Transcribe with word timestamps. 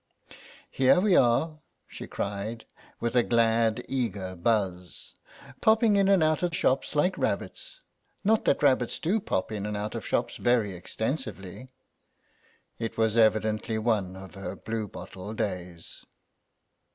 "Here 0.71 0.99
we 0.99 1.15
are," 1.15 1.59
she 1.87 2.07
cried, 2.07 2.65
with 2.99 3.15
a 3.15 3.21
glad 3.21 3.85
eager 3.87 4.35
buzz, 4.35 5.13
"popping 5.61 5.95
in 5.95 6.07
and 6.09 6.23
out 6.23 6.41
of 6.41 6.55
shops 6.55 6.95
like 6.95 7.19
rabbits; 7.19 7.81
not 8.23 8.43
that 8.45 8.63
rabbits 8.63 8.97
do 8.97 9.19
pop 9.19 9.51
in 9.51 9.63
and 9.67 9.77
out 9.77 9.93
of 9.93 10.03
shops 10.03 10.37
very 10.37 10.73
extensively." 10.73 11.69
It 12.79 12.97
was 12.97 13.15
evidently 13.15 13.77
one 13.77 14.15
of 14.15 14.33
her 14.33 14.55
bluebottle 14.55 15.35
days. 15.35 16.03